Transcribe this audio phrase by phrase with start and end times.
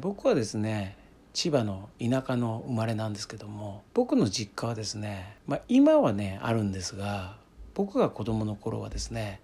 [0.00, 0.96] 僕はですね
[1.32, 7.36] 千葉の田舎の生まれなんですけども僕の実家はですね、まあ、今はねあるんですが
[7.74, 9.40] 僕が子供の頃はですね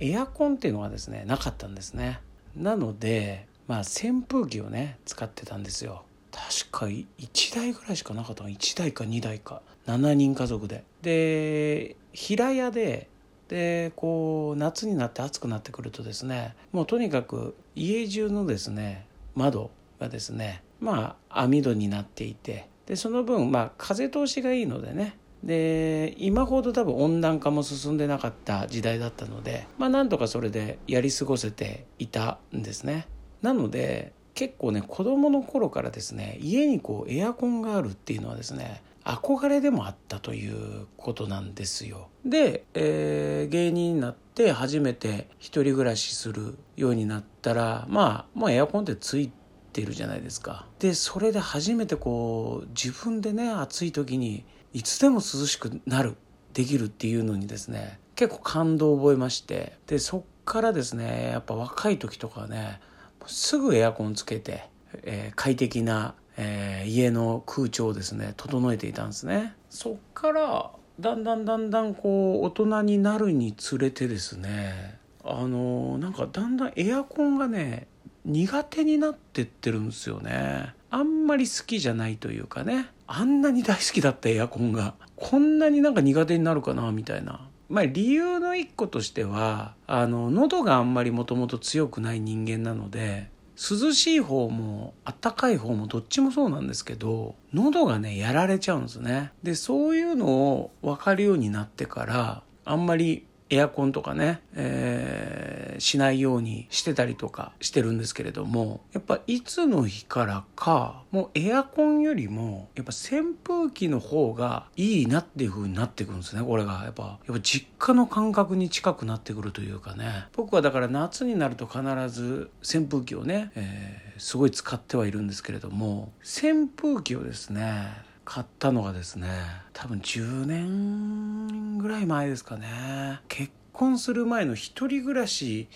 [0.00, 2.20] エアコンっていうのがですねなかったんですね。
[2.54, 6.02] なのでまあ扇風機をね使ってたんですよ。
[6.30, 9.62] 確か1台ぐらいしかなかったの1台か2台か。
[9.86, 10.84] 7人家族で。
[11.00, 13.08] で平屋で
[13.48, 19.05] でこう夏になって暑くなってくるとですねもうとにかく家中のですね
[19.36, 33.06] 窓がですねまあ網戸になっていてでその分まあ風通しがいいのでねで今ほど多分温暖化も進んでなかった時代だったのでまあなんとかそれでやり過ごせていたんですね。
[33.42, 49.30] なので結構ね子供の頃からですね家にこうエアコンがあるっていうのはですね憧れでもあったということなんですよで、えー、芸人になって初めて一人暮らしするようになったらまあもうエアコンってつい
[49.72, 50.66] てるじゃないですか。
[50.78, 56.16] でそれで初めてこう自分でね暑い時にいつでも涼しくなる
[56.52, 62.80] できるっていうのにですね結構感動を覚えましてでそっからですねやっぱ若い時とかね
[63.26, 64.64] すぐエアコンつけて、
[65.02, 69.54] えー、快適な、えー、家の空調をですね整えていたんですね。
[69.70, 70.70] そっから
[71.00, 77.86] だんだんだんだんこう大人になるにつれてですねあのなんかだんだんエアコンがね
[78.24, 80.74] 苦手になってってるんですよね。
[80.90, 84.94] あんまり好きじゃないというかねあんなに大好きだったエアコンが。
[85.16, 87.48] こんなになんか苦手になるかなみたいな。
[87.68, 99.32] まあ理由の一個としてはあの喉があんまりもともと強くない人間なので涼しい方も暖かい方もどっちもそうなんですけど喉がねやられちゃうんですね。
[99.42, 116.82] でそういうのを分かるようになってからあんまりエアコンとかね、えー、しないようにしてたりとかしてるんですけれどもやっぱいつの日からかもうエアコンよりもやっぱ扇風機の方がいいなっていう風になってくるんですねこれが。
[116.84, 120.26] やっぱやっぱ実家の感覚に近くなってくるというかね。
[120.34, 129.28] 僕はだから夏になると必ず扇風機をね、えー、すごい使ってはいるんですけれども扇風機をですね買ったのがですね
[129.72, 133.20] 多分10年ぐらい前ですかね。
[133.28, 135.68] 結婚する前の一人暮らし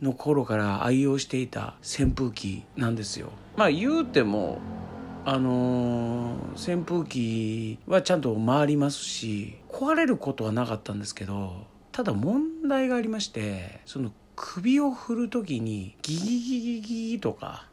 [0.00, 3.32] の頃から愛用していた扇風機なんですよ。
[3.56, 4.60] まあ言うても
[5.24, 17.66] あのー、扇風機はちゃんと回りますし壊れることはなかったんですけどただ問題がありましてその首を振る時にギギギギギとか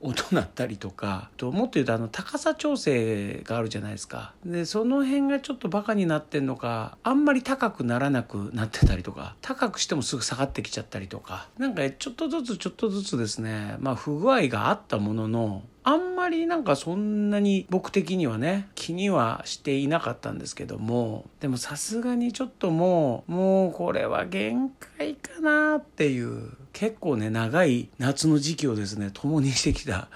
[0.00, 4.32] 音鳴ったりとかともっと言うとあの高さ調整があるじゃないですか。
[4.44, 30.08] でその辺がちょっとバカになってんのかあんまり高くならなくなってたりとか高くしてもすぐ下がってきちゃったりとかなんかちょっとずつちょっとずつですねまあ不具合があったもののあんまりなんかそんなに僕的にはね気にはしていなかったんですけどもでもさすがにちょっともうもうこれは限界かなっていう結構ね長い夏の時期をですね共にしてきた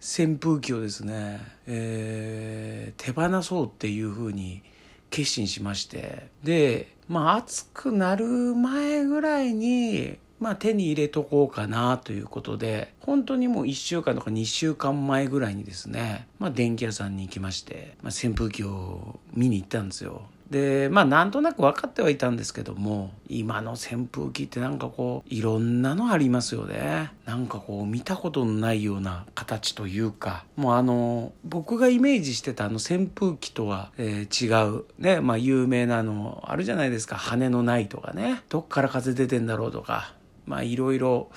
[0.00, 4.62] 扇風機をですね、えー、手放そうっていうふうに
[5.10, 6.28] 決心しまして。
[6.42, 20.22] でまあ暑くなる前ぐらいにまあ手に入れとこうかなということで、本当にもう1週間とか2週間前ぐらいにですね、まあ電気屋さんに行きまして、まあ扇風機を見に行ったんですよ。
[20.52, 27.12] で、まあなんとなく分かってはいたんですけども、今の扇風機ってなんかこう、いろんなのありますよね。
[27.24, 40.12] なんかこう、見たことのないような形というか、もうあの、僕がイメージしてたあの扇風機とは、えー、違う、ね、まあ有名なのあるじゃないですか、羽のないとかね、どっから風出てんだろうとか、
[40.46, 41.30] まあいろいろ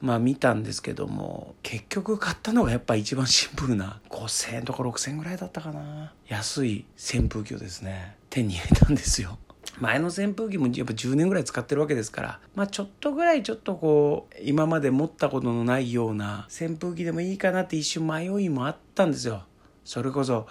[0.00, 6.12] まあ見たんですけども結局買ったのがやっぱ一番シンプルな5000円とか6000円ぐらいだったかな。
[6.26, 9.38] 安い扇風機をですね手に入れたんですよ。
[9.80, 19.44] 前の扇風機もやっぱ10年ぐらい使ってるわけですからまあちょっとぐらいちょっとこう今まで持ったことのないような扇風機でもいいかなって一瞬迷いもあったんですよ。
[19.84, 20.46] それこそ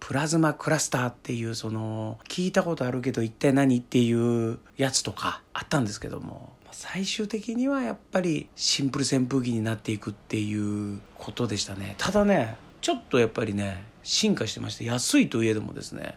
[0.00, 4.12] プラズマクラスターっていうその聞いたことあるけど一体何ってい
[4.50, 11.94] うやつとかあったんですけども最終的にはやっぱりシンプル扇風機になっていくっていうことでしたね。
[11.98, 16.16] ただねちょっとやっぱりね進化してまして安いといえどもですね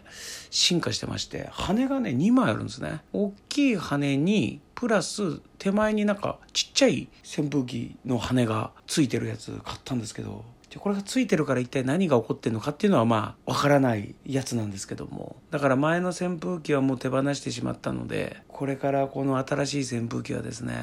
[0.50, 3.00] 進化してまして羽がね2枚あるんですね。
[3.12, 15.36] 大きい羽にプラス手前になんかちっちゃい扇風機の羽がついてるやつ買ったんですけどでこれがついてるから一体何が起こってるのかっていうのはまあわからないやつなんですけども。
[15.50, 20.76] だから前の扇風機はもう手放してしまったのでこれからこの新しい扇風機はですね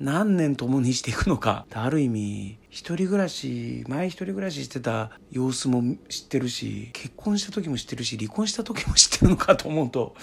[0.00, 1.66] 何年共にしていくのか。
[1.72, 10.14] ある意味一人暮らし前一人暮らししてた様子も知ってるし結婚した時も知ってるし離婚した時も知ってるのかと思うと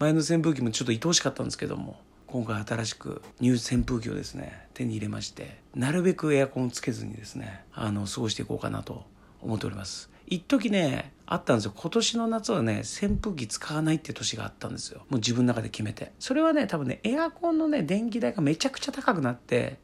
[0.00, 1.96] 前の扇風機もちょっと愛おしかったんですけども。
[2.36, 9.06] 今回新しくニュー扇風機をですね手に入れましてなるべくエアコンをつけずにですねあの過ごしていこうかなと
[9.40, 10.10] 思っております。
[10.26, 11.72] 一時ねあったんですよ。
[11.74, 14.98] 今年の夏はね扇風機使わないって年があったんですよ。
[15.08, 16.12] もう自分の中で決めて。
[16.18, 19.78] それはね多分ねエアコンのね電気代がめちゃくちゃ高くなって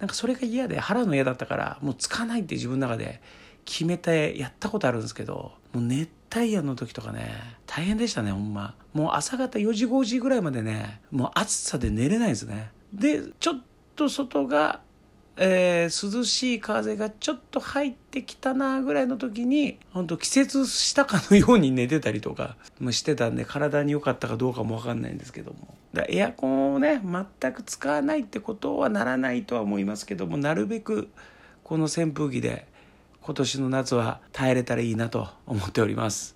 [0.00, 3.22] なんかそれが嫌で払うの嫌だったからもう使わないって自分の中で
[3.64, 7.30] 決めてやったことあるんですけどもう熱帯夜の時とかね
[7.66, 8.74] 大変でしたねほんま。
[8.92, 12.70] もう朝方4時5時ぐらいまでねもう暑さで寝れないですね。
[12.92, 13.60] でちょっ
[13.96, 14.80] と外が
[15.40, 22.56] えー、涼しい風がちょっと入ってきたなぐらいの時に本当季節したかのように寝てたりとか
[22.90, 25.76] してたんで体に良かったかどうかも分かんないんですけども。
[25.94, 27.00] だエアコンをね
[27.40, 31.08] 全く使わないってことはならないとは思いますけどもなるべく
[31.64, 32.66] この扇風機で
[33.28, 36.26] 今年の夏は耐えれたらいいなと思っております。